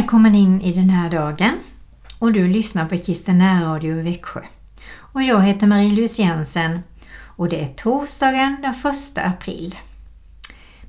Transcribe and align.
Välkommen 0.00 0.34
in 0.34 0.60
i 0.60 0.72
den 0.72 0.90
här 0.90 1.10
dagen 1.10 1.58
och 2.18 2.32
du 2.32 2.48
lyssnar 2.48 2.86
på 2.86 2.98
Kristen 2.98 3.62
Radio 3.62 3.98
i 3.98 4.02
Växjö. 4.02 4.40
Och 4.94 5.22
jag 5.22 5.42
heter 5.42 5.66
Marie-Louise 5.66 6.22
Jensen 6.22 6.82
och 7.36 7.48
det 7.48 7.62
är 7.62 7.66
torsdagen 7.66 8.56
den 8.62 8.92
1 8.92 9.18
april. 9.18 9.78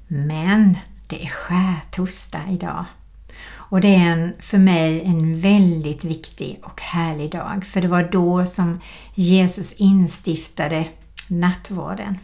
Men 0.08 0.78
det 1.08 1.26
är 1.26 1.30
skärtorsdag 1.30 2.44
idag. 2.52 2.86
Och 3.54 3.82
det 3.82 3.96
är 3.96 4.10
en, 4.10 4.34
för 4.40 4.58
mig 4.58 5.04
en 5.06 5.40
väldigt 5.40 6.06
viktig 6.06 6.60
och 6.64 6.82
härlig 6.82 7.32
dag 7.32 7.66
för 7.66 7.82
det 7.82 7.88
var 7.88 8.04
då 8.04 8.46
som 8.46 8.82
Jesus 9.16 9.74
instiftade 9.74 10.88
nattvarden. 11.28 12.18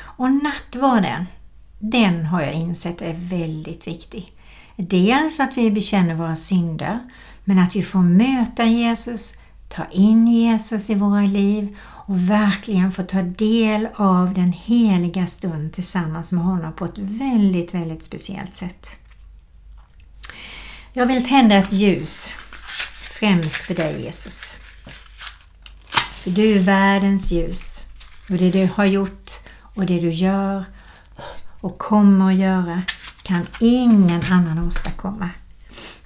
Och 0.00 0.32
nattvarden, 0.32 1.26
den 1.78 2.26
har 2.26 2.42
jag 2.42 2.52
insett 2.52 3.02
är 3.02 3.14
väldigt 3.18 3.86
viktig. 3.86 4.32
Dels 4.76 5.40
att 5.40 5.56
vi 5.56 5.70
bekänner 5.70 6.14
våra 6.14 6.36
synder, 6.36 7.00
men 7.44 7.58
att 7.58 7.76
vi 7.76 7.82
får 7.82 7.98
möta 7.98 8.64
Jesus, 8.64 9.38
ta 9.68 9.84
in 9.90 10.28
Jesus 10.28 10.90
i 10.90 10.94
våra 10.94 11.20
liv 11.20 11.76
och 11.82 12.30
verkligen 12.30 12.92
få 12.92 13.02
ta 13.02 13.22
del 13.22 13.88
av 13.94 14.34
den 14.34 14.52
heliga 14.52 15.26
stund 15.26 15.72
tillsammans 15.72 16.32
med 16.32 16.44
honom 16.44 16.72
på 16.72 16.84
ett 16.84 16.98
väldigt, 16.98 17.74
väldigt 17.74 18.04
speciellt 18.04 18.56
sätt. 18.56 18.86
Jag 20.92 21.06
vill 21.06 21.28
tända 21.28 21.56
ett 21.56 21.72
ljus, 21.72 22.32
främst 23.10 23.56
för 23.56 23.74
dig 23.74 24.02
Jesus. 24.02 24.56
För 26.22 26.30
du 26.30 26.56
är 26.56 26.60
världens 26.60 27.32
ljus 27.32 27.80
och 28.28 28.36
det 28.36 28.50
du 28.50 28.68
har 28.74 28.84
gjort 28.84 29.30
och 29.60 29.86
det 29.86 29.98
du 29.98 30.10
gör 30.10 30.64
och 31.60 31.78
kommer 31.78 32.32
att 32.32 32.38
göra 32.38 32.82
kan 33.22 33.46
ingen 33.60 34.20
annan 34.30 34.68
åstadkomma. 34.68 35.30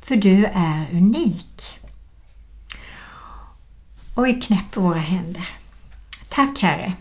För 0.02 0.16
du 0.16 0.44
är 0.44 0.88
unik. 0.92 1.78
Och 4.14 4.26
vi 4.26 4.40
knäpper 4.40 4.80
våra 4.80 4.98
händer. 4.98 5.48
Tack 6.28 6.58
Herre 6.58 6.92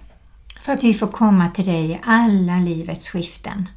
för 0.66 0.74
att 0.74 0.84
vi 0.84 0.94
får 0.94 1.08
komma 1.08 1.50
till 1.50 1.66
dig 1.66 1.92
i 1.92 2.00
alla 2.04 2.58
livets 2.58 3.10
skiften. 3.10 3.70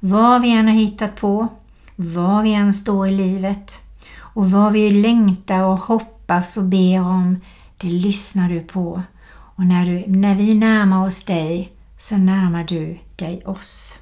Vad 0.00 0.42
vi 0.42 0.50
än 0.50 0.68
har 0.68 0.74
hittat 0.74 1.16
på, 1.16 1.48
vad 1.96 2.42
vi 2.42 2.52
än 2.52 2.72
står 2.72 3.08
i 3.08 3.10
livet 3.10 3.80
och 4.16 4.50
vad 4.50 4.72
vi 4.72 4.90
längtar 4.90 5.62
och 5.62 5.78
hoppas 5.78 6.56
och 6.56 6.64
ber 6.64 7.00
om, 7.00 7.40
det 7.76 7.88
lyssnar 7.88 8.48
du 8.48 8.60
på. 8.60 9.02
Och 9.28 9.64
när, 9.64 9.86
du, 9.86 10.04
när 10.06 10.34
vi 10.34 10.54
närmar 10.54 11.06
oss 11.06 11.24
dig 11.24 11.72
så 11.98 12.16
närmar 12.16 12.64
du 12.64 12.98
dig 13.16 13.42
oss. 13.46 13.98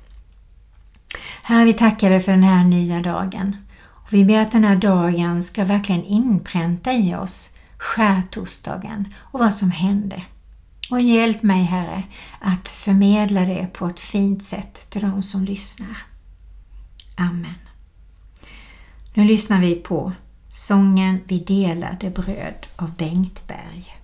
Herre, 1.43 1.65
vi 1.65 1.73
tackar 1.73 2.11
dig 2.11 2.21
för 2.21 2.33
den 2.33 2.43
här 2.43 2.65
nya 2.65 3.01
dagen. 3.01 3.57
Och 4.07 4.13
vi 4.13 4.25
ber 4.25 4.41
att 4.41 4.53
den 4.53 4.65
här 4.65 4.77
dagen 4.77 5.43
ska 5.43 5.65
verkligen 5.65 6.05
inpränta 6.05 6.93
i 6.93 7.15
oss 7.15 7.51
skärtorsdagen 7.79 9.15
och 9.19 9.41
vad 9.41 9.55
som 9.55 9.71
hände. 9.71 10.23
Och 10.91 11.01
hjälp 11.01 11.43
mig 11.43 11.65
Herre 11.65 12.03
att 12.41 12.69
förmedla 12.69 13.41
det 13.41 13.67
på 13.73 13.87
ett 13.87 14.01
fint 14.01 14.45
sätt 14.45 14.91
till 14.91 15.01
de 15.01 15.23
som 15.23 15.45
lyssnar. 15.45 15.97
Amen. 17.17 17.55
Nu 19.15 19.25
lyssnar 19.25 19.61
vi 19.61 19.75
på 19.75 20.13
sången 20.49 21.21
Vi 21.25 21.39
delade 21.39 22.11
bröd 22.11 22.67
av 22.77 22.93
Bengt 22.95 23.47
Berg. 23.47 23.97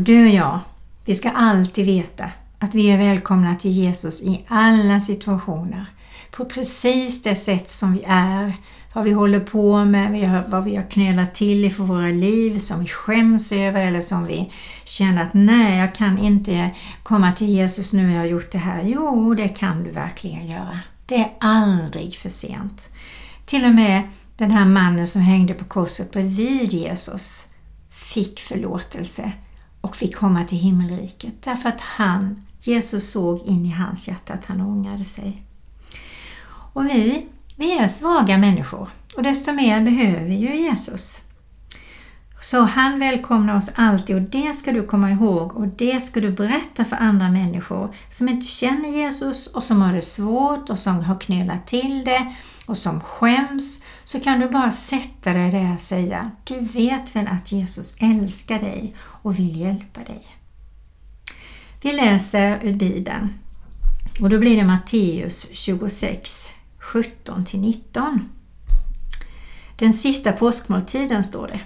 Och 0.00 0.04
du 0.04 0.22
och 0.26 0.34
jag, 0.34 0.58
vi 1.04 1.14
ska 1.14 1.30
alltid 1.30 1.86
veta 1.86 2.30
att 2.58 2.74
vi 2.74 2.90
är 2.90 2.98
välkomna 2.98 3.56
till 3.56 3.70
Jesus 3.70 4.22
i 4.22 4.44
alla 4.48 5.00
situationer. 5.00 5.86
På 6.30 6.44
precis 6.44 7.22
det 7.22 7.34
sätt 7.34 7.70
som 7.70 7.92
vi 7.92 8.02
är, 8.06 8.54
vad 8.92 9.04
vi 9.04 9.12
håller 9.12 9.40
på 9.40 9.84
med, 9.84 10.44
vad 10.48 10.64
vi 10.64 10.76
har 10.76 10.90
knölat 10.90 11.34
till 11.34 11.64
i 11.64 11.70
för 11.70 11.82
våra 11.82 12.08
liv, 12.08 12.58
som 12.58 12.80
vi 12.80 12.86
skäms 12.86 13.52
över 13.52 13.86
eller 13.86 14.00
som 14.00 14.24
vi 14.24 14.52
känner 14.84 15.22
att 15.22 15.34
nej, 15.34 15.78
jag 15.78 15.94
kan 15.94 16.18
inte 16.18 16.70
komma 17.02 17.32
till 17.32 17.48
Jesus 17.48 17.92
nu 17.92 18.12
jag 18.12 18.18
har 18.18 18.26
gjort 18.26 18.52
det 18.52 18.58
här. 18.58 18.82
Jo, 18.84 19.34
det 19.34 19.48
kan 19.48 19.82
du 19.82 19.90
verkligen 19.90 20.46
göra. 20.46 20.80
Det 21.06 21.16
är 21.16 21.32
aldrig 21.40 22.14
för 22.14 22.28
sent. 22.28 22.88
Till 23.46 23.64
och 23.64 23.74
med 23.74 24.02
den 24.36 24.50
här 24.50 24.64
mannen 24.64 25.06
som 25.06 25.22
hängde 25.22 25.54
på 25.54 25.64
korset 25.64 26.12
bredvid 26.12 26.72
Jesus 26.72 27.46
fick 27.90 28.40
förlåtelse 28.40 29.32
och 29.80 29.96
fick 29.96 30.16
komma 30.16 30.44
till 30.44 30.58
himmelriket 30.58 31.42
därför 31.42 31.68
att 31.68 31.80
han, 31.80 32.44
Jesus 32.60 33.10
såg 33.10 33.42
in 33.46 33.66
i 33.66 33.70
hans 33.70 34.08
hjärta 34.08 34.34
att 34.34 34.46
han 34.46 34.60
ångrade 34.60 35.04
sig. 35.04 35.42
Och 36.72 36.86
vi, 36.86 37.26
vi 37.56 37.78
är 37.78 37.88
svaga 37.88 38.38
människor 38.38 38.88
och 39.16 39.22
desto 39.22 39.52
mer 39.52 39.80
behöver 39.80 40.24
vi 40.24 40.34
ju 40.34 40.56
Jesus. 40.56 41.22
Så 42.40 42.60
han 42.60 42.98
välkomnar 42.98 43.56
oss 43.56 43.70
alltid 43.74 44.16
och 44.16 44.22
det 44.22 44.52
ska 44.52 44.72
du 44.72 44.86
komma 44.86 45.10
ihåg 45.10 45.56
och 45.56 45.66
det 45.66 46.00
ska 46.00 46.20
du 46.20 46.30
berätta 46.30 46.84
för 46.84 46.96
andra 46.96 47.30
människor 47.30 47.94
som 48.10 48.28
inte 48.28 48.46
känner 48.46 48.88
Jesus 48.88 49.46
och 49.46 49.64
som 49.64 49.82
har 49.82 49.92
det 49.92 50.02
svårt 50.02 50.70
och 50.70 50.78
som 50.78 51.04
har 51.04 51.20
knölat 51.20 51.66
till 51.66 52.04
det 52.04 52.34
och 52.70 52.78
som 52.78 53.00
skäms. 53.00 53.84
Så 54.04 54.20
kan 54.20 54.40
du 54.40 54.48
bara 54.48 54.70
sätta 54.70 55.32
dig 55.32 55.50
där 55.50 55.72
och 55.74 55.80
säga 55.80 56.30
Du 56.44 56.60
vet 56.60 57.16
väl 57.16 57.26
att 57.26 57.52
Jesus 57.52 57.96
älskar 58.00 58.58
dig 58.58 58.94
och 58.98 59.38
vill 59.38 59.60
hjälpa 59.60 60.00
dig. 60.00 60.26
Vi 61.82 61.92
läser 61.92 62.60
ur 62.62 62.74
Bibeln 62.74 63.34
och 64.20 64.30
då 64.30 64.38
blir 64.38 64.56
det 64.56 64.64
Matteus 64.64 65.48
26, 65.52 66.54
17-19. 66.80 68.18
Den 69.76 69.92
sista 69.92 70.32
påskmåltiden 70.32 71.24
står 71.24 71.46
det. 71.46 71.60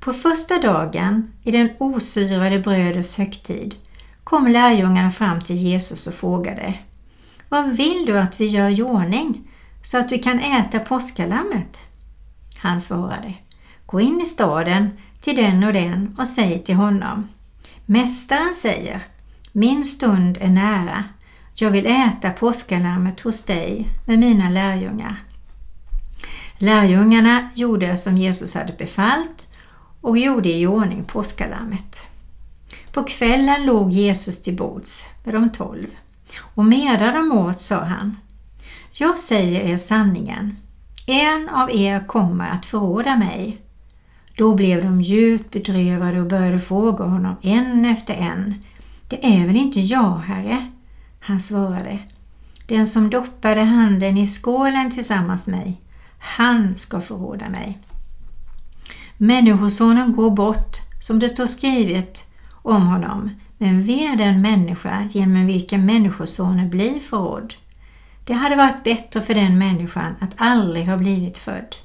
På 0.00 0.12
första 0.12 0.58
dagen 0.58 1.32
i 1.42 1.50
den 1.50 1.68
osyrade 1.78 2.58
brödets 2.58 3.16
högtid 3.16 3.74
kom 4.24 4.46
lärjungarna 4.46 5.10
fram 5.10 5.40
till 5.40 5.56
Jesus 5.56 6.06
och 6.06 6.14
frågade 6.14 6.74
Vad 7.48 7.76
vill 7.76 8.06
du 8.06 8.18
att 8.18 8.40
vi 8.40 8.46
gör 8.46 8.70
i 8.70 8.82
ordning 8.82 9.46
så 9.86 9.98
att 9.98 10.08
du 10.08 10.18
kan 10.18 10.40
äta 10.40 10.78
påskalammet? 10.78 11.80
Han 12.56 12.80
svarade 12.80 13.34
Gå 13.86 14.00
in 14.00 14.20
i 14.20 14.26
staden 14.26 14.90
till 15.20 15.36
den 15.36 15.64
och 15.64 15.72
den 15.72 16.16
och 16.18 16.28
säg 16.28 16.58
till 16.64 16.74
honom 16.74 17.28
Mästaren 17.84 18.54
säger 18.54 19.02
Min 19.52 19.84
stund 19.84 20.38
är 20.40 20.48
nära. 20.48 21.04
Jag 21.54 21.70
vill 21.70 21.86
äta 21.86 22.30
påskalammet 22.30 23.20
hos 23.20 23.44
dig 23.44 23.88
med 24.06 24.18
mina 24.18 24.50
lärjungar. 24.50 25.16
Lärjungarna 26.58 27.48
gjorde 27.54 27.96
som 27.96 28.16
Jesus 28.16 28.54
hade 28.54 28.72
befallt 28.72 29.52
och 30.00 30.18
gjorde 30.18 30.48
i 30.48 30.66
ordning 30.66 31.04
påskalammet. 31.04 32.06
På 32.92 33.04
kvällen 33.04 33.66
låg 33.66 33.90
Jesus 33.90 34.42
till 34.42 34.56
bords 34.56 35.06
med 35.24 35.34
de 35.34 35.50
tolv 35.50 35.86
och 36.38 36.64
medan 36.64 37.14
de 37.14 37.38
åt 37.38 37.60
sa 37.60 37.84
han 37.84 38.16
jag 38.98 39.18
säger 39.18 39.60
er 39.60 39.76
sanningen, 39.76 40.56
en 41.06 41.48
av 41.48 41.70
er 41.70 42.06
kommer 42.06 42.50
att 42.50 42.66
förråda 42.66 43.16
mig. 43.16 43.60
Då 44.36 44.54
blev 44.54 44.84
de 44.84 45.00
djupt 45.00 45.50
bedrövade 45.50 46.20
och 46.20 46.26
började 46.26 46.60
fråga 46.60 47.04
honom 47.04 47.36
en 47.42 47.84
efter 47.84 48.14
en. 48.14 48.54
Det 49.08 49.26
är 49.26 49.46
väl 49.46 49.56
inte 49.56 49.80
jag, 49.80 50.16
Herre? 50.16 50.66
Han 51.20 51.40
svarade. 51.40 51.98
Den 52.66 52.86
som 52.86 53.10
doppade 53.10 53.60
handen 53.60 54.16
i 54.18 54.26
skålen 54.26 54.90
tillsammans 54.90 55.48
med 55.48 55.58
mig, 55.58 55.80
han 56.18 56.76
ska 56.76 57.00
förråda 57.00 57.48
mig. 57.48 57.78
Människosonen 59.16 60.12
går 60.12 60.30
bort, 60.30 60.76
som 61.02 61.18
det 61.18 61.28
står 61.28 61.46
skrivet 61.46 62.24
om 62.50 62.86
honom, 62.86 63.30
men 63.58 63.82
ve 63.82 64.14
den 64.18 64.42
människa 64.42 65.08
genom 65.10 65.46
vilken 65.46 65.86
Människosonen 65.86 66.70
blir 66.70 67.00
förrådd. 67.00 67.54
Det 68.26 68.34
hade 68.34 68.56
varit 68.56 68.84
bättre 68.84 69.22
för 69.22 69.34
den 69.34 69.58
människan 69.58 70.14
att 70.20 70.34
aldrig 70.36 70.86
ha 70.86 70.96
blivit 70.96 71.38
född. 71.38 71.76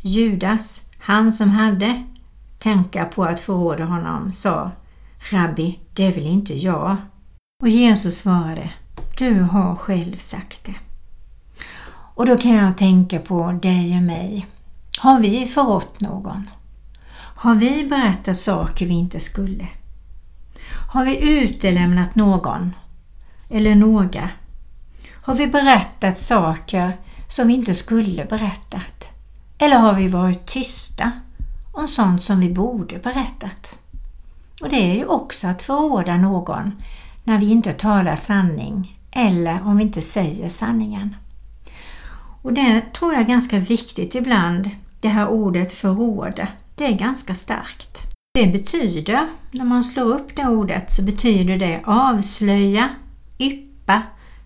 Judas, 0.00 0.82
han 0.98 1.32
som 1.32 1.50
hade 1.50 2.04
tänka 2.58 3.04
på 3.04 3.24
att 3.24 3.40
förråda 3.40 3.84
honom, 3.84 4.32
sa 4.32 4.70
Rabbi, 5.30 5.78
det 5.92 6.04
är 6.04 6.12
väl 6.12 6.26
inte 6.26 6.54
jag? 6.58 6.96
Och 7.62 7.68
Jesus 7.68 8.18
svarade, 8.18 8.70
du 9.18 9.40
har 9.40 9.76
själv 9.76 10.16
sagt 10.16 10.64
det. 10.64 10.74
Och 12.14 12.26
då 12.26 12.36
kan 12.36 12.52
jag 12.54 12.78
tänka 12.78 13.18
på 13.18 13.52
dig 13.52 13.96
och 13.96 14.02
mig. 14.02 14.46
Har 14.98 15.20
vi 15.20 15.46
förrått 15.46 16.00
någon? 16.00 16.50
Har 17.36 17.54
vi 17.54 17.86
berättat 17.88 18.36
saker 18.36 18.86
vi 18.86 18.94
inte 18.94 19.20
skulle? 19.20 19.68
Har 20.92 21.04
vi 21.04 21.40
utelämnat 21.40 22.14
någon 22.14 22.74
eller 23.48 23.74
några? 23.74 24.30
Har 25.26 25.34
vi 25.34 25.46
berättat 25.46 26.18
saker 26.18 26.96
som 27.28 27.48
vi 27.48 27.54
inte 27.54 27.74
skulle 27.74 28.24
berättat? 28.24 29.08
Eller 29.58 29.76
har 29.76 29.94
vi 29.94 30.08
varit 30.08 30.46
tysta 30.46 31.12
om 31.72 31.88
sånt 31.88 32.24
som 32.24 32.40
vi 32.40 32.52
borde 32.52 32.98
berättat? 32.98 33.78
Och 34.62 34.68
det 34.68 34.90
är 34.90 34.94
ju 34.94 35.04
också 35.04 35.48
att 35.48 35.62
förråda 35.62 36.16
någon 36.16 36.72
när 37.24 37.38
vi 37.38 37.50
inte 37.50 37.72
talar 37.72 38.16
sanning 38.16 39.00
eller 39.10 39.66
om 39.66 39.76
vi 39.76 39.82
inte 39.82 40.00
säger 40.00 40.48
sanningen. 40.48 41.16
Och 42.42 42.52
det 42.52 42.82
tror 42.94 43.12
jag 43.12 43.22
är 43.22 43.26
ganska 43.26 43.58
viktigt 43.58 44.14
ibland 44.14 44.70
det 45.00 45.08
här 45.08 45.28
ordet 45.28 45.72
förråda, 45.72 46.48
det 46.74 46.86
är 46.86 46.92
ganska 46.92 47.34
starkt. 47.34 47.98
Det 48.34 48.46
betyder, 48.46 49.28
när 49.50 49.64
man 49.64 49.84
slår 49.84 50.04
upp 50.04 50.36
det 50.36 50.46
ordet, 50.46 50.92
så 50.92 51.02
betyder 51.02 51.56
det 51.56 51.80
avslöja, 51.84 52.88
yppa, 53.38 54.02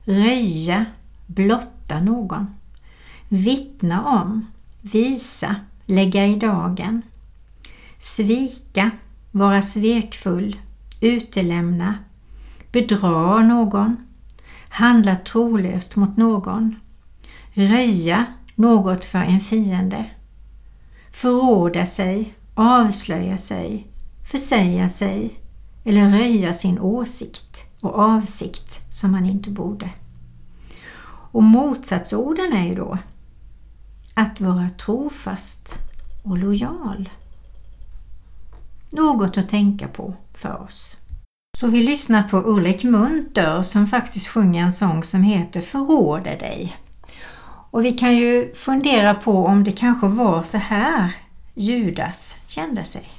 röja, 0.08 0.84
blotta 1.26 2.00
någon. 2.00 2.46
Vittna 3.28 4.04
om, 4.04 4.46
visa, 4.80 5.54
lägga 5.86 6.26
i 6.26 6.36
dagen. 6.36 7.02
Svika, 7.98 8.90
vara 9.30 9.62
svekfull, 9.62 10.56
utelämna, 11.00 11.94
bedra 12.72 13.42
någon, 13.42 13.96
handla 14.68 15.16
trolöst 15.16 15.96
mot 15.96 16.16
någon, 16.16 16.76
röja 17.52 18.26
något 18.54 19.04
för 19.04 19.18
en 19.18 19.40
fiende, 19.40 20.10
förråda 21.12 21.86
sig, 21.86 22.34
avslöja 22.54 23.38
sig, 23.38 23.86
försäga 24.30 24.88
sig 24.88 25.40
eller 25.84 26.10
röja 26.10 26.54
sin 26.54 26.78
åsikt 26.78 27.67
och 27.82 27.98
avsikt 27.98 28.80
som 28.90 29.12
man 29.12 29.26
inte 29.26 29.50
borde. 29.50 29.90
Och 31.32 31.42
motsatsorden 31.42 32.52
är 32.52 32.64
ju 32.64 32.74
då 32.74 32.98
att 34.14 34.40
vara 34.40 34.70
trofast 34.70 35.74
och 36.22 36.38
lojal. 36.38 37.08
Något 38.90 39.36
att 39.36 39.48
tänka 39.48 39.88
på 39.88 40.14
för 40.34 40.62
oss. 40.62 40.96
Så 41.58 41.66
vi 41.66 41.82
lyssnar 41.82 42.22
på 42.22 42.36
Ulrik 42.38 42.84
Munter 42.84 43.62
som 43.62 43.86
faktiskt 43.86 44.28
sjunger 44.28 44.62
en 44.62 44.72
sång 44.72 45.02
som 45.02 45.22
heter 45.22 45.60
Förråder 45.60 46.38
dig. 46.38 46.76
Och 47.70 47.84
vi 47.84 47.92
kan 47.92 48.16
ju 48.16 48.54
fundera 48.54 49.14
på 49.14 49.46
om 49.46 49.64
det 49.64 49.72
kanske 49.72 50.06
var 50.06 50.42
så 50.42 50.58
här 50.58 51.16
Judas 51.54 52.40
kände 52.48 52.84
sig. 52.84 53.17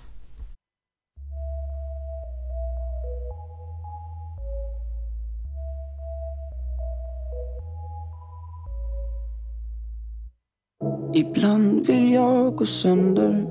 Ibland 11.14 11.88
vill 11.88 12.14
jag 12.14 12.56
gå 12.56 12.66
sönder 12.66 13.46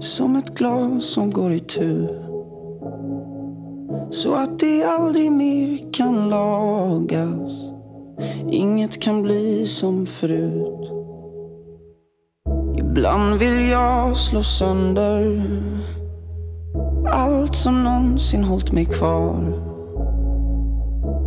Som 0.00 0.36
ett 0.36 0.58
glas 0.58 1.04
som 1.04 1.30
går 1.30 1.52
i 1.52 1.58
tur 1.58 2.08
Så 4.10 4.34
att 4.34 4.58
det 4.58 4.84
aldrig 4.84 5.32
mer 5.32 5.92
kan 5.92 6.30
lagas 6.30 7.70
Inget 8.50 9.00
kan 9.00 9.22
bli 9.22 9.66
som 9.66 10.06
förut. 10.06 10.90
Ibland 12.78 13.34
vill 13.34 13.70
jag 13.70 14.16
slå 14.16 14.42
sönder 14.42 15.42
allt 17.08 17.56
som 17.56 17.84
någonsin 17.84 18.44
hållit 18.44 18.72
mig 18.72 18.84
kvar. 18.84 19.52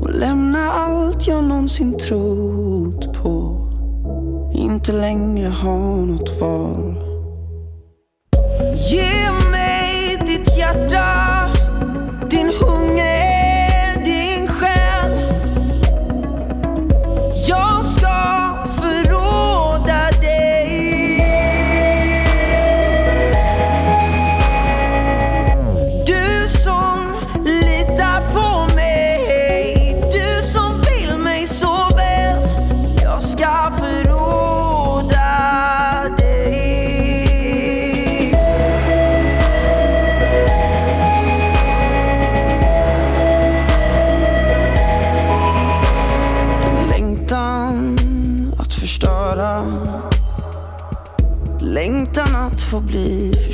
Och 0.01 0.09
lämna 0.19 0.71
allt 0.71 1.27
jag 1.27 1.43
någonsin 1.43 1.97
trott 1.97 3.13
på. 3.13 3.42
Inte 4.55 4.91
längre 4.91 5.47
har 5.47 6.05
något 6.05 6.41
val. 6.41 6.95
Ge 8.91 9.31
mig 9.51 10.17
ditt 10.27 10.57
hjärta, 10.57 11.05
din 12.29 12.51
hunger 12.61 13.12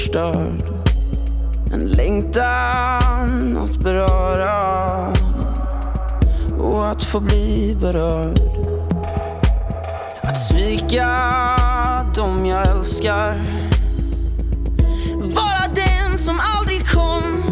förstörd. 0.10 0.64
En 1.74 1.88
längtan 1.88 3.58
att 3.58 3.78
beröra 3.78 5.14
och 6.60 6.88
att 6.88 7.04
få 7.04 7.20
bli 7.20 7.78
berörd. 7.82 8.40
Att 10.24 10.38
svika 10.38 11.10
dem 12.16 12.46
jag 12.46 12.68
älskar. 12.68 13.42
Vara 15.18 15.74
den 15.76 16.18
som 16.18 16.40
aldrig 16.58 16.88
kom. 16.88 17.44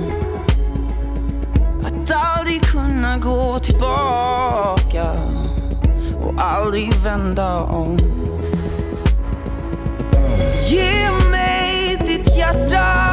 Att 1.83 2.11
aldrig 2.11 2.61
kunna 2.61 3.17
gå 3.17 3.59
tillbaka 3.59 5.11
och 6.23 6.33
aldrig 6.37 6.93
vända 6.93 7.59
om. 7.59 7.97
Ge 10.69 11.07
ditt 12.53 12.71
hjärta, 12.71 13.06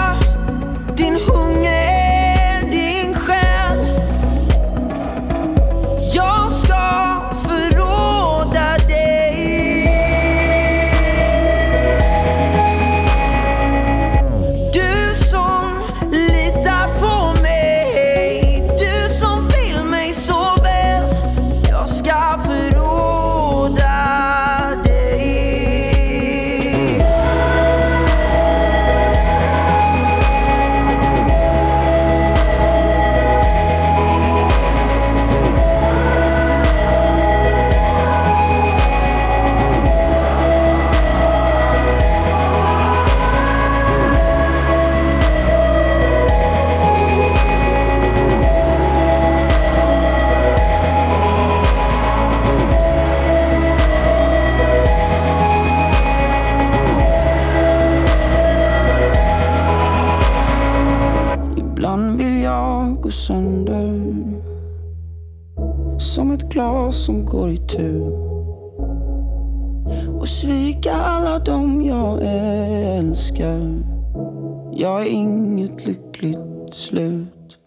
Ibland 61.94 62.18
vill 62.18 62.42
jag 62.42 63.00
gå 63.00 63.10
sönder 63.10 64.14
Som 65.98 66.30
ett 66.30 66.52
glas 66.52 67.04
som 67.04 67.26
går 67.26 67.50
i 67.50 67.56
tur 67.56 68.12
Och 70.20 70.28
svika 70.28 70.94
alla 70.94 71.38
dem 71.38 71.82
jag 71.82 72.18
älskar 72.98 73.82
Jag 74.72 75.02
är 75.02 75.06
inget 75.06 75.86
lyckligt 75.86 76.74
slut 76.74 77.58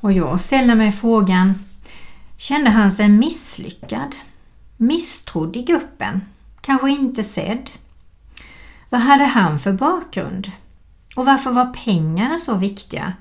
Och 0.00 0.12
jag 0.12 0.40
ställer 0.40 0.74
mig 0.74 0.92
frågan, 0.92 1.54
kände 2.36 2.70
han 2.70 2.90
sig 2.90 3.08
misslyckad? 3.08 4.16
Misstrodd 4.76 5.56
i 5.56 5.62
gruppen? 5.62 6.20
Kanske 6.60 6.90
inte 6.90 7.24
sedd? 7.24 7.70
Vad 8.90 9.00
hade 9.00 9.24
han 9.24 9.58
för 9.58 9.72
bakgrund? 9.72 10.50
Och 11.16 11.26
varför 11.26 11.50
var 11.50 11.66
pengarna 11.84 12.38
så 12.38 12.54
viktiga 12.54 13.12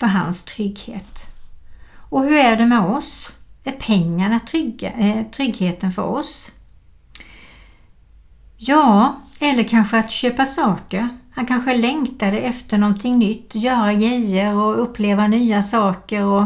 för 0.00 0.06
hans 0.06 0.44
trygghet? 0.44 1.26
Och 1.94 2.22
hur 2.22 2.36
är 2.36 2.56
det 2.56 2.66
med 2.66 2.80
oss? 2.80 3.32
Är 3.64 3.72
pengarna 3.72 4.38
trygga, 4.38 4.90
eh, 4.90 5.26
tryggheten 5.30 5.92
för 5.92 6.02
oss? 6.02 6.50
Ja, 8.56 9.20
eller 9.40 9.64
kanske 9.64 9.98
att 9.98 10.10
köpa 10.10 10.46
saker. 10.46 11.08
Han 11.30 11.46
kanske 11.46 11.76
längtade 11.76 12.38
efter 12.38 12.78
någonting 12.78 13.18
nytt, 13.18 13.54
göra 13.54 13.94
grejer 13.94 14.54
och 14.54 14.82
uppleva 14.82 15.26
nya 15.26 15.62
saker 15.62 16.24
och 16.24 16.44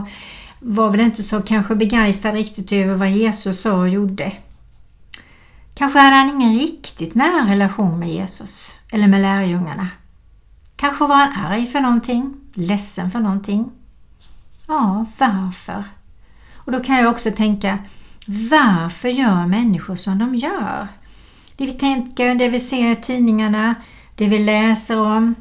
var 0.61 0.91
väl 0.91 1.01
inte 1.01 1.23
så 1.23 1.43
kanske 1.43 1.75
begeistrad 1.75 2.35
riktigt 2.35 2.73
över 2.73 2.95
vad 2.95 3.11
Jesus 3.11 3.61
sa 3.61 3.73
och 3.73 3.89
gjorde. 3.89 4.33
Kanske 5.75 5.99
hade 5.99 6.17
han 6.17 6.31
ingen 6.31 6.55
riktigt 6.55 7.15
nära 7.15 7.51
relation 7.51 7.99
med 7.99 8.09
Jesus 8.09 8.73
eller 8.91 9.07
med 9.07 9.23
lärjungarna. 9.23 9.89
Kanske 10.77 11.07
var 11.07 11.17
han 11.17 11.47
arg 11.47 11.67
för 11.67 11.81
någonting, 11.81 12.44
ledsen 12.55 13.11
för 13.11 13.21
någonting. 13.21 13.71
Ja, 14.67 15.07
varför? 15.19 15.85
Och 16.55 16.73
då 16.73 16.81
kan 16.81 16.97
jag 16.97 17.11
också 17.11 17.31
tänka, 17.31 17.79
varför 18.51 19.09
gör 19.09 19.47
människor 19.47 19.97
som 19.97 20.19
de 20.19 20.35
gör? 20.35 20.89
Det 21.57 21.67
vi 21.67 21.73
tänker, 21.73 22.35
det 22.35 22.49
vi 22.49 22.61
ser 22.61 22.93
i 22.93 22.97
tidningarna, 22.97 23.75
det 24.15 24.29
vi 24.29 24.39
läser 24.39 24.99
om, 24.99 25.35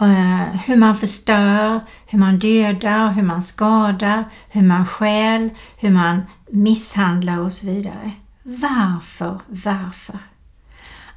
eh, 0.00 0.60
hur 0.66 0.76
man 0.76 0.96
förstör, 0.96 1.80
hur 2.06 2.18
man 2.18 2.38
dödar, 2.38 3.12
hur 3.12 3.22
man 3.22 3.42
skadar, 3.42 4.24
hur 4.48 4.62
man 4.62 4.86
stjäl, 4.86 5.50
hur 5.76 5.90
man 5.90 6.22
misshandlar 6.50 7.38
och 7.38 7.52
så 7.52 7.66
vidare. 7.66 8.12
Varför, 8.42 9.40
varför? 9.46 10.18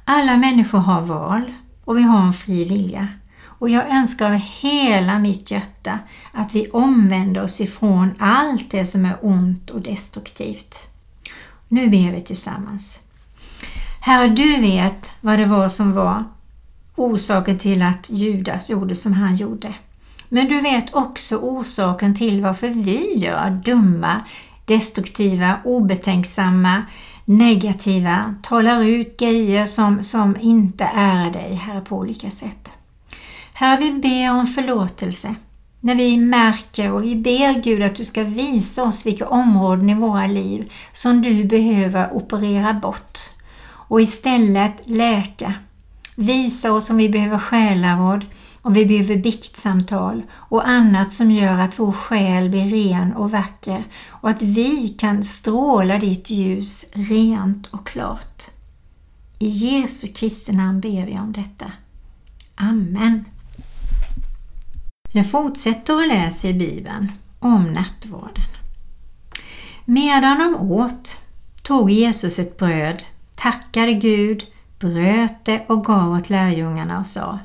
Alla 0.04 0.36
människor 0.36 0.78
har 0.78 1.00
val 1.00 1.54
och 1.84 1.98
vi 1.98 2.02
har 2.02 2.22
en 2.26 2.32
fri 2.32 2.64
vilja. 2.64 3.08
Och 3.58 3.68
jag 3.70 3.88
önskar 3.90 4.26
av 4.26 4.40
hela 4.60 5.18
mitt 5.18 5.50
hjärta 5.50 5.98
att 6.32 6.54
vi 6.54 6.70
omvänder 6.70 7.44
oss 7.44 7.60
ifrån 7.60 8.14
allt 8.18 8.70
det 8.70 8.86
som 8.86 9.04
är 9.04 9.16
ont 9.20 9.70
och 9.70 9.80
destruktivt. 9.80 10.88
Nu 11.68 11.88
ber 11.88 12.12
vi 12.12 12.20
tillsammans. 12.20 12.98
Herre, 14.00 14.28
du 14.28 14.56
vet 14.60 15.12
vad 15.20 15.38
det 15.38 15.46
var 15.46 15.68
som 15.68 15.92
var 15.92 16.24
orsaken 16.96 17.58
till 17.58 17.82
att 17.82 18.10
Judas 18.10 18.70
gjorde 18.70 18.94
som 18.94 19.12
han 19.12 19.36
gjorde. 19.36 19.74
Men 20.28 20.48
du 20.48 20.60
vet 20.60 20.94
också 20.94 21.36
orsaken 21.36 22.14
till 22.14 22.40
varför 22.40 22.68
vi 22.68 23.14
gör 23.16 23.50
dumma, 23.64 24.20
destruktiva, 24.64 25.58
obetänksamma, 25.64 26.82
negativa, 27.24 28.34
talar 28.42 28.84
ut 28.84 29.16
grejer 29.16 29.66
som, 29.66 30.02
som 30.04 30.36
inte 30.40 30.84
är 30.94 31.30
dig, 31.30 31.54
Herre, 31.54 31.80
på 31.80 31.96
olika 31.96 32.30
sätt. 32.30 32.72
Herre, 33.56 33.80
vi 33.80 33.92
ber 33.92 34.30
om 34.30 34.46
förlåtelse 34.46 35.34
när 35.80 35.94
vi 35.94 36.16
märker 36.16 36.92
och 36.92 37.04
vi 37.04 37.16
ber 37.16 37.62
Gud 37.62 37.82
att 37.82 37.96
du 37.96 38.04
ska 38.04 38.22
visa 38.22 38.82
oss 38.82 39.06
vilka 39.06 39.28
områden 39.28 39.90
i 39.90 39.94
våra 39.94 40.26
liv 40.26 40.72
som 40.92 41.22
du 41.22 41.44
behöver 41.44 42.12
operera 42.12 42.72
bort 42.72 43.18
och 43.66 44.00
istället 44.00 44.72
läka. 44.84 45.54
Visa 46.16 46.72
oss 46.72 46.90
om 46.90 46.96
vi 46.96 47.08
behöver 47.08 47.38
själavård, 47.38 48.26
om 48.62 48.72
vi 48.72 48.86
behöver 48.86 49.16
biktsamtal 49.16 50.22
och 50.32 50.68
annat 50.68 51.12
som 51.12 51.30
gör 51.30 51.58
att 51.58 51.78
vår 51.78 51.92
själ 51.92 52.48
blir 52.48 52.70
ren 52.70 53.12
och 53.12 53.30
vacker 53.30 53.84
och 54.08 54.30
att 54.30 54.42
vi 54.42 54.88
kan 54.88 55.24
stråla 55.24 55.98
ditt 55.98 56.30
ljus 56.30 56.84
rent 56.92 57.66
och 57.66 57.86
klart. 57.86 58.44
I 59.38 59.48
Jesu 59.48 60.08
Kristi 60.08 60.52
namn 60.52 60.80
ber 60.80 61.06
vi 61.06 61.18
om 61.18 61.32
detta. 61.32 61.72
Amen. 62.56 63.24
Jag 65.16 65.30
fortsätter 65.30 65.96
att 65.96 66.08
läsa 66.08 66.48
i 66.48 66.54
Bibeln 66.54 67.12
om 67.38 67.72
nattvarden. 67.72 68.44
Medan 69.84 70.38
de 70.38 70.70
åt 70.70 71.20
tog 71.62 71.90
Jesus 71.90 72.38
ett 72.38 72.56
bröd, 72.56 73.02
tackade 73.34 73.92
Gud, 73.92 74.44
bröt 74.78 75.44
det 75.44 75.64
och 75.66 75.84
gav 75.84 76.12
åt 76.12 76.30
lärjungarna 76.30 76.98
och 76.98 77.06
sa 77.06 77.38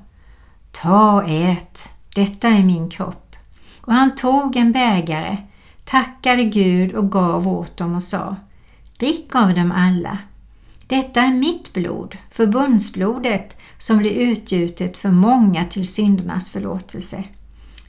Ta 0.72 1.14
och 1.14 1.30
ät, 1.30 1.94
detta 2.16 2.48
är 2.48 2.64
min 2.64 2.90
kropp. 2.90 3.36
Och 3.82 3.94
han 3.94 4.16
tog 4.16 4.56
en 4.56 4.72
bägare, 4.72 5.38
tackade 5.86 6.44
Gud 6.44 6.94
och 6.94 7.12
gav 7.12 7.48
åt 7.48 7.78
dem 7.78 7.96
och 7.96 8.04
sa 8.04 8.36
Drick 8.98 9.36
av 9.36 9.54
dem 9.54 9.72
alla. 9.72 10.18
Detta 10.88 11.22
är 11.22 11.34
mitt 11.34 11.74
blod, 11.74 12.18
förbundsblodet 12.32 13.58
som 13.78 13.98
blir 13.98 14.12
utgjutet 14.12 14.98
för 14.98 15.12
många 15.12 15.66
till 15.66 15.88
syndernas 15.88 16.52
förlåtelse. 16.52 17.24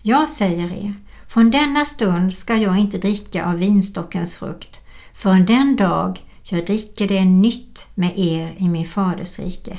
Jag 0.02 0.30
säger 0.30 0.72
er, 0.72 0.94
från 1.28 1.50
denna 1.50 1.84
stund 1.84 2.34
ska 2.34 2.56
jag 2.56 2.78
inte 2.78 2.98
dricka 2.98 3.44
av 3.44 3.58
vinstockens 3.58 4.36
frukt 4.36 4.80
förrän 5.14 5.46
den 5.46 5.76
dag 5.76 6.24
jag 6.42 6.66
dricker 6.66 7.08
det 7.08 7.24
nytt 7.24 7.88
med 7.94 8.18
er 8.18 8.54
i 8.58 8.68
min 8.68 8.86
faders 8.86 9.38
rike. 9.38 9.78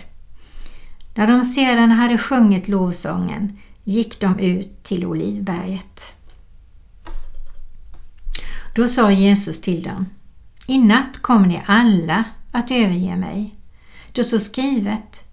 När 1.16 1.28
de 1.28 1.44
sedan 1.44 1.92
hade 1.92 2.18
sjungit 2.18 2.68
lovsången 2.68 3.58
gick 3.84 4.20
de 4.20 4.40
ut 4.40 4.84
till 4.84 5.06
Olivberget. 5.06 6.14
Då 8.76 8.88
sa 8.88 9.12
Jesus 9.12 9.62
till 9.62 9.84
dem, 9.84 10.06
I 10.68 10.78
natt 10.78 11.22
kommer 11.22 11.48
ni 11.48 11.62
alla 11.66 12.24
att 12.52 12.72
överge 12.72 13.16
mig. 13.16 13.56
Då 14.12 14.24
så 14.24 14.40
skrivet, 14.40 15.24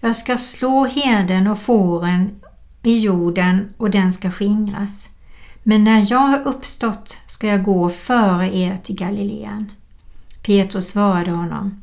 Jag 0.00 0.16
ska 0.16 0.38
slå 0.38 0.84
herden 0.86 1.46
och 1.46 1.58
fåren 1.58 2.39
i 2.82 2.98
jorden 2.98 3.68
och 3.76 3.90
den 3.90 4.12
ska 4.12 4.30
skingras. 4.30 5.08
Men 5.62 5.84
när 5.84 6.06
jag 6.10 6.18
har 6.18 6.42
uppstått 6.46 7.18
ska 7.26 7.46
jag 7.46 7.64
gå 7.64 7.88
före 7.88 8.56
er 8.56 8.78
till 8.84 8.96
Galileen. 8.96 9.72
Petrus 10.42 10.88
svarade 10.88 11.30
honom. 11.30 11.82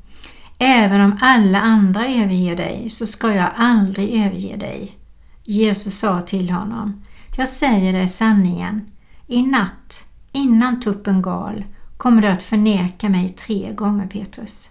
Även 0.58 1.02
om 1.02 1.18
alla 1.22 1.62
andra 1.62 2.08
överger 2.08 2.56
dig 2.56 2.90
så 2.90 3.06
ska 3.06 3.34
jag 3.34 3.50
aldrig 3.56 4.26
överge 4.26 4.56
dig. 4.56 4.98
Jesus 5.44 6.00
sa 6.00 6.22
till 6.22 6.50
honom. 6.50 7.04
Jag 7.38 7.50
säger 7.50 7.94
dig 7.94 8.08
sanningen. 8.08 8.82
I 9.28 9.42
natt, 9.42 10.08
innan 10.32 10.82
tuppen 10.82 11.22
gal, 11.22 11.64
kommer 11.98 12.22
du 12.22 12.28
att 12.28 12.44
förneka 12.44 13.10
mig 13.10 13.30
tre 13.30 13.74
gånger 13.74 14.08
Petrus. 14.08 14.70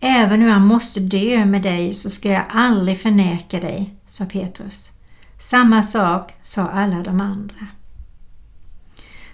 Även 0.00 0.42
om 0.42 0.48
jag 0.48 0.60
måste 0.60 1.00
dö 1.00 1.44
med 1.44 1.62
dig 1.62 1.94
så 1.94 2.10
ska 2.10 2.28
jag 2.28 2.44
aldrig 2.50 3.00
förneka 3.00 3.60
dig, 3.60 3.94
sa 4.06 4.24
Petrus. 4.24 4.95
Samma 5.38 5.82
sak 5.82 6.34
sa 6.42 6.68
alla 6.68 7.02
de 7.02 7.20
andra. 7.20 7.66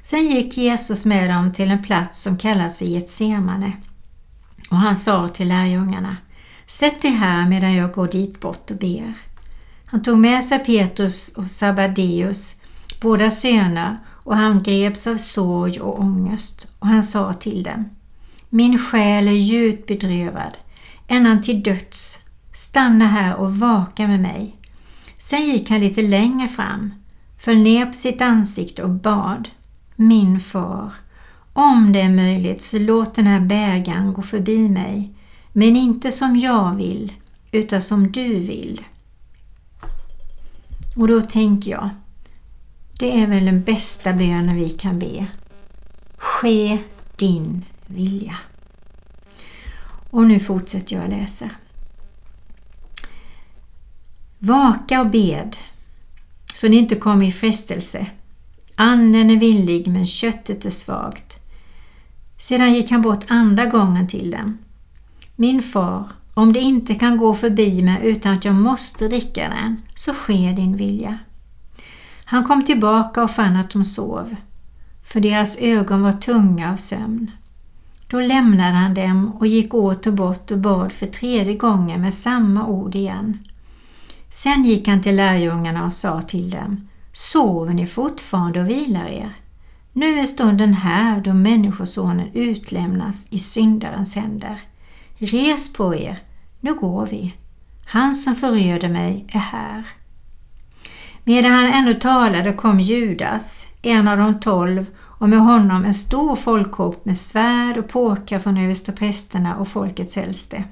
Sen 0.02 0.26
gick 0.26 0.56
Jesus 0.56 1.04
med 1.04 1.30
dem 1.30 1.52
till 1.52 1.70
en 1.70 1.82
plats 1.82 2.22
som 2.22 2.38
kallas 2.38 2.78
för 2.78 2.84
Getsemane 2.84 3.72
och 4.70 4.76
han 4.76 4.96
sa 4.96 5.28
till 5.28 5.48
lärjungarna 5.48 6.16
Sätt 6.66 7.02
dig 7.02 7.10
här 7.10 7.48
medan 7.48 7.74
jag 7.74 7.92
går 7.92 8.08
dit 8.08 8.40
bort 8.40 8.70
och 8.70 8.76
ber. 8.76 9.14
Han 9.86 10.02
tog 10.02 10.18
med 10.18 10.44
sig 10.44 10.58
Petrus 10.58 11.28
och 11.28 11.50
Sabadeus, 11.50 12.54
båda 13.00 13.30
söner, 13.30 13.98
och 14.08 14.36
han 14.36 14.62
greps 14.62 15.06
av 15.06 15.16
sorg 15.16 15.80
och 15.80 16.00
ångest 16.00 16.72
och 16.78 16.86
han 16.86 17.02
sa 17.02 17.32
till 17.32 17.62
dem 17.62 17.90
Min 18.48 18.78
själ 18.78 19.28
är 19.28 19.32
djupt 19.32 19.88
bedrövad, 19.88 20.58
ända 21.08 21.42
till 21.42 21.62
döds. 21.62 22.18
Stanna 22.54 23.06
här 23.06 23.36
och 23.36 23.56
vaka 23.56 24.08
med 24.08 24.20
mig. 24.20 24.56
Sen 25.32 25.50
gick 25.50 25.70
han 25.70 25.80
lite 25.80 26.02
längre 26.02 26.48
fram, 26.48 26.94
föll 27.38 27.56
ner 27.56 27.86
på 27.86 27.92
sitt 27.92 28.20
ansikte 28.20 28.82
och 28.82 28.90
bad. 28.90 29.48
Min 29.96 30.40
far, 30.40 30.92
om 31.52 31.92
det 31.92 32.00
är 32.00 32.10
möjligt 32.10 32.62
så 32.62 32.78
låt 32.78 33.14
den 33.14 33.26
här 33.26 33.40
bägaren 33.40 34.12
gå 34.12 34.22
förbi 34.22 34.58
mig, 34.58 35.10
men 35.52 35.76
inte 35.76 36.12
som 36.12 36.38
jag 36.38 36.74
vill, 36.74 37.12
utan 37.52 37.82
som 37.82 38.12
du 38.12 38.34
vill. 38.40 38.80
Och 40.96 41.08
då 41.08 41.20
tänker 41.20 41.70
jag, 41.70 41.90
det 42.98 43.22
är 43.22 43.26
väl 43.26 43.44
den 43.44 43.62
bästa 43.62 44.12
bönen 44.12 44.56
vi 44.56 44.70
kan 44.70 44.98
be. 44.98 45.26
Ske 46.16 46.78
din 47.16 47.64
vilja. 47.86 48.36
Och 50.10 50.26
nu 50.26 50.40
fortsätter 50.40 50.96
jag 50.96 51.10
läsa. 51.10 51.50
Vaka 54.44 55.00
och 55.00 55.10
bed 55.10 55.56
så 56.54 56.68
ni 56.68 56.76
inte 56.76 56.94
kommer 56.94 57.26
i 57.26 57.32
frestelse. 57.32 58.06
Anden 58.74 59.30
är 59.30 59.36
villig 59.36 59.88
men 59.88 60.06
köttet 60.06 60.64
är 60.64 60.70
svagt. 60.70 61.36
Sedan 62.38 62.74
gick 62.74 62.90
han 62.90 63.02
bort 63.02 63.24
andra 63.28 63.66
gången 63.66 64.08
till 64.08 64.30
dem. 64.30 64.58
Min 65.36 65.62
far, 65.62 66.04
om 66.34 66.52
det 66.52 66.60
inte 66.60 66.94
kan 66.94 67.16
gå 67.16 67.34
förbi 67.34 67.82
mig 67.82 67.98
utan 68.02 68.34
att 68.34 68.44
jag 68.44 68.54
måste 68.54 69.08
dricka 69.08 69.48
den, 69.48 69.82
så 69.94 70.12
sker 70.12 70.52
din 70.52 70.76
vilja. 70.76 71.18
Han 72.24 72.44
kom 72.44 72.64
tillbaka 72.64 73.22
och 73.22 73.30
fann 73.30 73.56
att 73.56 73.70
de 73.70 73.84
sov, 73.84 74.36
för 75.06 75.20
deras 75.20 75.58
ögon 75.58 76.02
var 76.02 76.12
tunga 76.12 76.72
av 76.72 76.76
sömn. 76.76 77.30
Då 78.06 78.20
lämnade 78.20 78.72
han 78.72 78.94
dem 78.94 79.32
och 79.38 79.46
gick 79.46 79.74
åter 79.74 80.12
bort 80.12 80.50
och 80.50 80.58
bad 80.58 80.92
för 80.92 81.06
tredje 81.06 81.54
gången 81.54 82.00
med 82.00 82.14
samma 82.14 82.66
ord 82.66 82.94
igen. 82.94 83.38
Sen 84.32 84.64
gick 84.64 84.88
han 84.88 85.02
till 85.02 85.16
lärjungarna 85.16 85.86
och 85.86 85.94
sa 85.94 86.22
till 86.22 86.50
dem 86.50 86.88
Sover 87.12 87.74
ni 87.74 87.86
fortfarande 87.86 88.60
och 88.60 88.70
vilar 88.70 89.08
er? 89.08 89.32
Nu 89.92 90.18
är 90.18 90.24
stunden 90.24 90.74
här 90.74 91.20
då 91.20 91.32
Människosonen 91.32 92.28
utlämnas 92.34 93.26
i 93.30 93.38
syndarens 93.38 94.14
händer. 94.14 94.60
Res 95.18 95.72
på 95.72 95.94
er, 95.94 96.18
nu 96.60 96.74
går 96.74 97.06
vi. 97.06 97.34
Han 97.86 98.14
som 98.14 98.36
föröder 98.36 98.88
mig 98.88 99.26
är 99.28 99.38
här. 99.38 99.86
Medan 101.24 101.52
han 101.52 101.72
ännu 101.72 101.94
talade 101.94 102.52
kom 102.52 102.80
Judas, 102.80 103.66
en 103.82 104.08
av 104.08 104.18
de 104.18 104.40
tolv, 104.40 104.86
och 104.98 105.28
med 105.28 105.38
honom 105.38 105.84
en 105.84 105.94
stor 105.94 106.36
folkhopp 106.36 107.04
med 107.04 107.18
svärd 107.18 107.76
och 107.78 107.88
påkar 107.88 108.38
från 108.38 108.56
översteprästerna 108.56 109.56
och 109.56 109.68
folkets 109.68 110.16
äldste. 110.16 110.64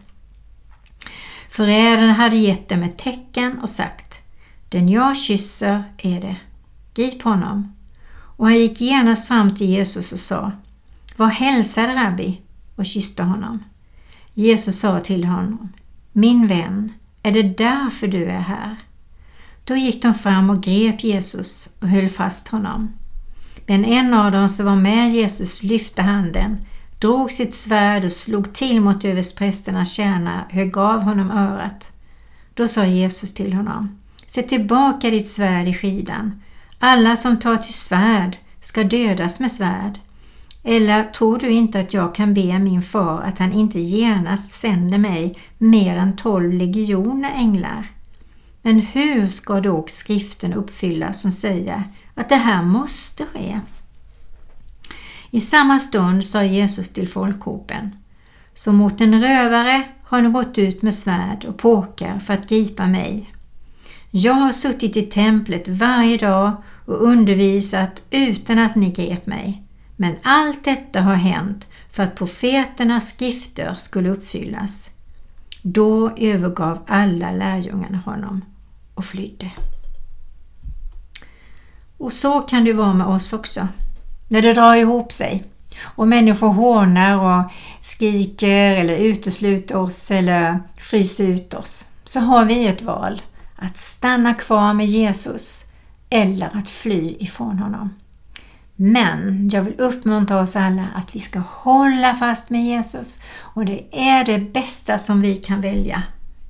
Förrädaren 1.51 2.11
hade 2.15 2.37
gett 2.37 2.69
dem 2.69 2.83
ett 2.83 2.99
tecken 2.99 3.59
och 3.59 3.71
sagt 3.71 4.19
Den 4.69 4.89
jag 4.89 5.17
kysser 5.17 5.85
är 5.99 6.21
det. 6.21 6.37
Grip 6.95 7.23
honom. 7.23 7.75
Och 8.37 8.47
han 8.47 8.55
gick 8.55 8.81
genast 8.81 9.29
fram 9.29 9.55
till 9.55 9.71
Jesus 9.71 10.13
och 10.13 10.19
sa 10.19 10.53
Var 11.17 11.27
hälsad 11.27 11.89
rabbi 11.89 12.41
och 12.77 12.87
kysste 12.87 13.23
honom. 13.23 13.65
Jesus 14.35 14.81
sa 14.81 15.01
till 15.01 15.25
honom 15.25 15.73
Min 16.13 16.47
vän, 16.47 16.93
är 17.23 17.33
det 17.33 17.43
därför 17.43 18.07
du 18.07 18.25
är 18.25 18.41
här? 18.41 18.77
Då 19.65 19.77
gick 19.77 20.03
de 20.03 20.15
fram 20.15 20.51
och 20.51 20.63
grep 20.63 21.05
Jesus 21.05 21.75
och 21.81 21.89
höll 21.89 22.09
fast 22.09 22.49
honom. 22.49 22.93
Men 23.67 23.85
en 23.85 24.15
av 24.15 24.33
dem 24.33 24.49
som 24.49 24.67
var 24.67 24.77
med 24.77 25.11
Jesus 25.11 25.63
lyfte 25.63 26.03
handen, 26.03 26.57
drog 27.01 27.31
sitt 27.33 27.55
svärd 27.55 28.05
och 28.05 28.13
slog 28.13 28.53
till 28.53 28.81
mot 28.81 29.05
överstprästernas 29.05 29.93
kärna, 29.93 30.45
högg 30.51 30.79
av 30.79 31.03
honom 31.03 31.31
örat. 31.31 31.93
Då 32.55 32.69
sa 32.69 32.85
Jesus 32.85 33.35
till 33.35 33.53
honom, 33.53 33.99
Sätt 34.27 34.49
tillbaka 34.49 35.11
ditt 35.11 35.31
svärd 35.31 35.69
i 35.69 35.75
skidan. 35.75 36.43
Alla 36.79 37.17
som 37.17 37.39
tar 37.39 37.57
till 37.57 37.75
svärd 37.75 38.37
ska 38.61 38.85
dödas 38.85 39.41
med 39.41 39.53
svärd. 39.53 39.99
Eller 40.65 41.05
tror 41.05 41.39
du 41.39 41.51
inte 41.51 41.81
att 41.81 41.95
jag 41.95 42.15
kan 42.15 42.35
be 42.35 42.59
min 42.59 42.83
far 42.83 43.21
att 43.21 43.39
han 43.39 43.53
inte 43.53 43.81
genast 43.81 44.53
sänder 44.53 44.99
mig 44.99 45.39
mer 45.59 45.97
än 45.97 46.17
tolv 46.17 46.53
legioner 46.53 47.33
änglar? 47.33 47.87
Men 48.63 48.81
hur 48.81 49.29
ska 49.29 49.61
då 49.61 49.85
skriften 49.89 50.55
uppfyllas 50.55 51.21
som 51.21 51.31
säger 51.31 51.85
att 52.15 52.29
det 52.29 52.37
här 52.37 52.63
måste 52.63 53.27
ske? 53.27 53.61
I 55.31 55.41
samma 55.41 55.79
stund 55.79 56.25
sa 56.25 56.45
Jesus 56.45 56.93
till 56.93 57.09
folkhopen 57.09 57.95
Så 58.55 58.73
mot 58.73 59.01
en 59.01 59.23
rövare 59.23 59.83
har 60.03 60.23
ni 60.23 60.31
gått 60.31 60.59
ut 60.59 60.83
med 60.83 60.95
svärd 60.95 61.45
och 61.45 61.59
påkar 61.59 62.19
för 62.19 62.35
att 62.35 62.49
gripa 62.49 62.87
mig. 62.87 63.35
Jag 64.11 64.35
har 64.35 64.53
suttit 64.53 64.97
i 64.97 65.03
templet 65.03 65.69
varje 65.69 66.17
dag 66.17 66.53
och 66.87 67.03
undervisat 67.03 68.03
utan 68.11 68.59
att 68.59 68.77
ni 68.77 68.91
grep 68.91 69.27
mig. 69.27 69.63
Men 69.97 70.17
allt 70.23 70.65
detta 70.65 71.01
har 71.01 71.15
hänt 71.15 71.67
för 71.93 72.03
att 72.03 72.15
profeternas 72.15 73.09
skrifter 73.09 73.75
skulle 73.75 74.11
uppfyllas. 74.11 74.91
Då 75.63 76.11
övergav 76.17 76.79
alla 76.87 77.33
lärjungarna 77.33 77.99
honom 77.99 78.45
och 78.95 79.05
flydde. 79.05 79.51
Och 81.99 82.13
så 82.13 82.41
kan 82.41 82.65
det 82.65 82.73
vara 82.73 82.95
med 82.95 83.07
oss 83.07 83.33
också. 83.33 83.69
När 84.33 84.43
det 84.43 84.53
drar 84.53 84.75
ihop 84.75 85.13
sig 85.13 85.45
och 85.83 86.09
människor 86.09 86.49
hånar 86.49 87.19
och 87.19 87.51
skriker 87.81 88.77
eller 88.77 88.97
utesluter 88.97 89.77
oss 89.77 90.11
eller 90.11 90.61
fryser 90.77 91.29
ut 91.29 91.55
oss 91.55 91.89
så 92.05 92.21
har 92.21 92.45
vi 92.45 92.67
ett 92.67 92.83
val 92.83 93.23
att 93.57 93.77
stanna 93.77 94.35
kvar 94.35 94.75
med 94.75 94.87
Jesus 94.87 95.65
eller 96.11 96.57
att 96.57 96.71
fly 96.71 97.17
ifrån 97.19 97.59
honom. 97.59 97.95
Men 98.77 99.49
jag 99.53 99.63
vill 99.63 99.81
uppmuntra 99.81 100.41
oss 100.41 100.57
alla 100.57 100.87
att 100.95 101.15
vi 101.15 101.21
ska 101.21 101.39
hålla 101.39 102.15
fast 102.15 102.51
med 102.51 102.65
Jesus 102.65 103.23
och 103.39 103.65
det 103.65 103.85
är 103.93 104.25
det 104.25 104.39
bästa 104.39 104.99
som 104.99 105.21
vi 105.21 105.37
kan 105.37 105.61
välja, 105.61 106.03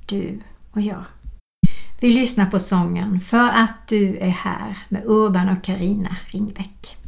du 0.06 0.40
och 0.70 0.80
jag. 0.80 1.04
Vi 2.00 2.10
lyssnar 2.10 2.46
på 2.46 2.58
sången 2.58 3.20
För 3.20 3.48
att 3.48 3.88
du 3.88 4.16
är 4.16 4.30
här 4.30 4.78
med 4.88 5.02
Urban 5.06 5.48
och 5.48 5.64
Karina 5.64 6.16
Ringbäck. 6.26 6.99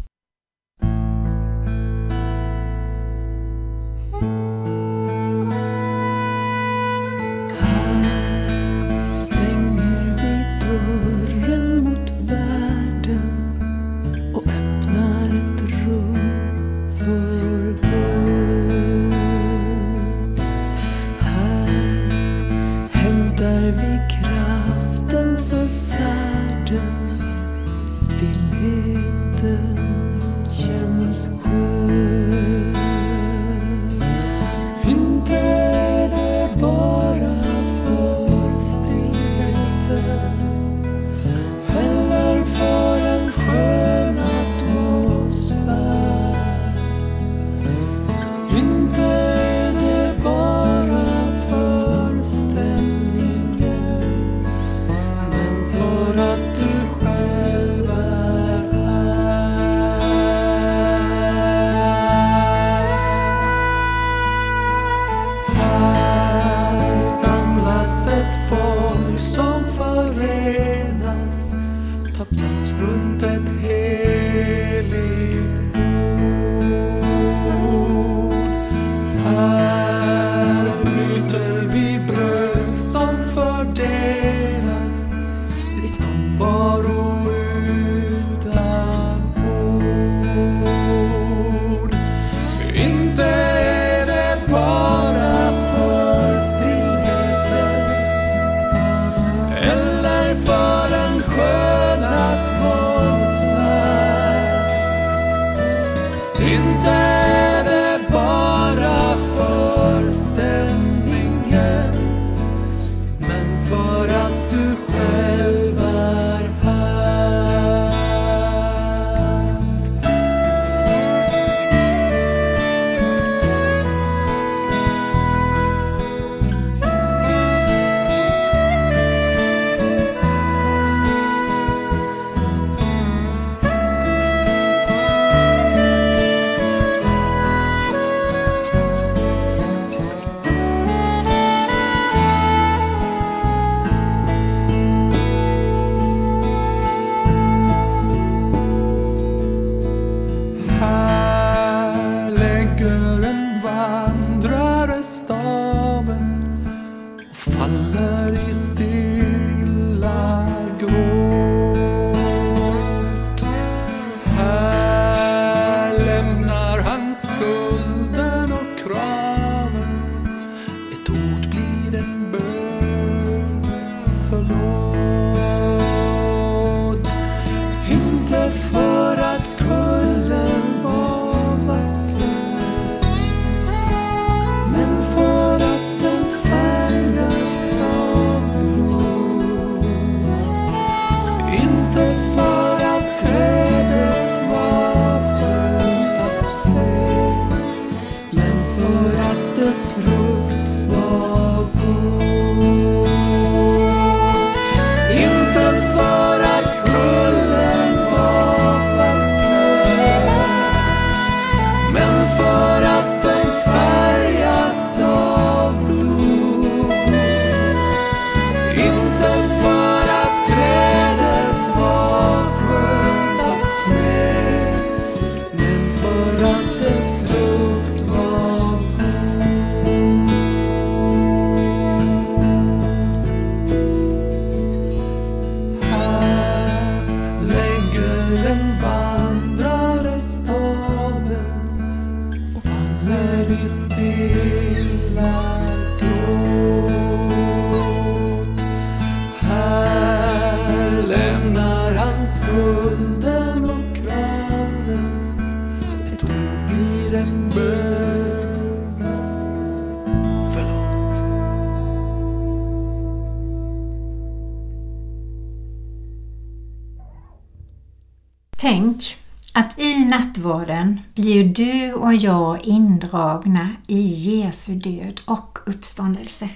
Tänk 268.63 269.17
att 269.53 269.79
i 269.79 270.05
nattvarden 270.05 271.01
blir 271.15 271.45
du 271.45 271.93
och 271.93 272.15
jag 272.15 272.65
indragna 272.65 273.71
i 273.87 274.01
Jesu 274.03 274.75
död 274.75 275.21
och 275.25 275.59
uppståndelse. 275.67 276.49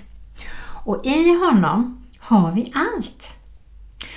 Och 0.84 1.06
i 1.06 1.34
honom 1.34 2.04
har 2.18 2.52
vi 2.52 2.72
allt. 2.74 3.36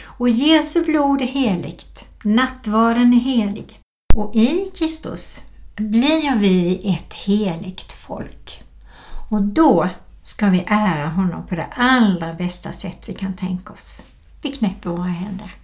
Och 0.04 0.30
Jesu 0.30 0.86
blod 0.86 1.22
är 1.22 1.26
heligt, 1.26 2.06
nattvarden 2.24 3.14
är 3.14 3.20
helig. 3.20 3.80
Och 4.16 4.36
i 4.36 4.72
Kristus 4.78 5.42
blir 5.76 6.36
vi 6.36 6.90
ett 6.96 7.14
heligt 7.14 7.92
folk. 7.92 8.64
Och 9.30 9.42
då 9.42 9.90
ska 10.24 10.50
vi 10.50 10.64
ära 10.68 11.10
honom 11.10 11.46
på 11.48 11.56
det 11.56 11.68
allra 11.76 12.34
bästa 12.34 12.72
sätt 12.72 13.10
vi 13.10 13.14
kan 13.14 13.34
tänka 13.34 13.74
oss. 13.74 14.04
Vi 14.42 14.52
knäpper 14.52 14.90
våra 14.90 15.04
händer. 15.04 15.56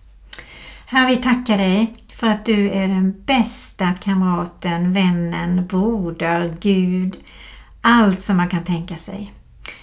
Herre, 0.88 1.08
vi 1.08 1.18
tackar 1.18 1.58
dig 1.58 1.96
för 2.16 2.28
att 2.28 2.46
du 2.46 2.70
är 2.70 2.88
den 2.88 3.24
bästa 3.26 3.94
kamraten, 3.94 4.94
vännen, 4.94 5.68
broder, 5.68 6.56
Gud, 6.60 7.18
allt 7.82 8.22
som 8.22 8.38
man 8.38 8.50
kan 8.50 8.64
tänka 8.64 8.98
sig. 8.98 9.34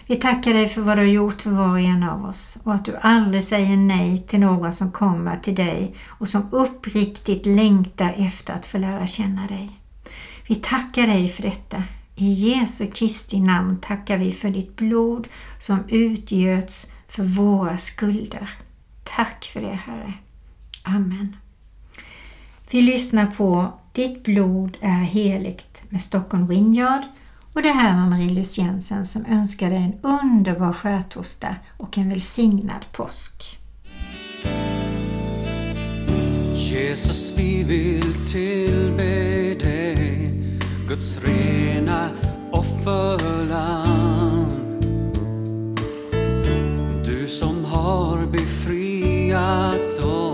Vi 0.07 0.17
tackar 0.17 0.55
dig 0.55 0.69
för 0.69 0.81
vad 0.81 0.99
du 0.99 1.03
har 1.03 1.09
gjort 1.09 1.43
för 1.43 1.51
var 1.51 1.69
och 1.69 1.81
en 1.81 2.03
av 2.03 2.25
oss 2.25 2.59
och 2.65 2.75
att 2.75 2.85
du 2.85 2.97
aldrig 2.97 3.45
säger 3.45 3.77
nej 3.77 4.19
till 4.19 4.41
någon 4.41 4.73
som 4.73 4.93
kommer 4.93 5.37
till 5.37 5.55
dig 5.55 5.95
och 6.07 6.29
som 6.29 6.49
uppriktigt 6.53 7.47
längtar 7.47 8.15
efter 8.19 8.55
att 8.55 8.67
få 8.67 8.79
lära 8.79 9.07
känna 9.07 9.47
dig. 9.47 9.71
Vi 10.47 10.55
tackar 10.55 11.07
dig 11.07 11.29
för 11.29 11.43
detta. 11.43 11.83
I 12.17 12.33
Jesu 12.33 12.87
Kristi 12.87 13.41
namn 13.41 13.79
tackar 13.79 14.17
vi 14.17 14.33
för 14.33 14.51
ditt 14.51 14.77
blod 14.77 15.29
som 15.59 15.85
utgöts 15.89 16.93
för 17.09 17.23
våra 17.23 17.79
skulder. 17.79 18.51
Tack 19.05 19.45
för 19.45 19.61
det 19.61 19.81
Herre. 19.87 20.13
Amen. 20.83 21.37
Vi 22.73 22.83
lyssnar 22.83 23.27
på 23.27 23.73
Ditt 23.93 24.23
blod 24.25 24.79
är 24.81 25.01
heligt 25.01 25.83
med 25.89 26.03
Stockholm 26.03 26.47
Winyard 26.47 27.03
och 27.53 27.63
det 27.63 27.69
här 27.69 27.97
var 27.97 28.11
Marie-Louise 28.11 28.61
Jensen 28.61 29.07
som 29.07 29.27
önskar 29.27 29.71
dig 29.71 29.79
en 29.79 29.95
underbar 30.03 30.73
skärtorsdag 30.73 31.57
och 31.79 31.99
en 31.99 32.09
välsignad 32.09 32.85
påsk. 32.93 33.59
Jesus, 36.55 37.39
vi 37.39 37.65
vill 37.65 38.29
tillbe 38.33 39.05
dig 39.65 40.31
Guds 40.89 41.25
rena 41.25 42.09
offerlamm 42.51 43.83
Du 47.05 47.29
som 47.29 47.65
har 47.65 48.27
befriat 48.27 50.05
oss 50.05 50.32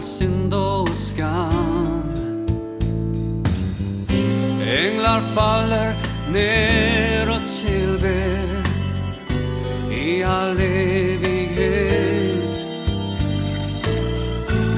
all 0.00 0.06
synd 0.06 0.54
och 0.54 0.88
skam 0.88 2.02
Änglar 4.60 5.20
faller 5.34 5.94
ner 6.32 7.30
och 7.30 7.40
tillber 7.60 8.62
i 9.92 10.22
all 10.22 10.56
evighet. 10.60 11.46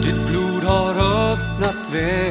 Ditt 0.02 0.26
blod 0.28 0.64
har 0.64 0.94
öppnat 1.32 1.92
vägen 1.92 2.21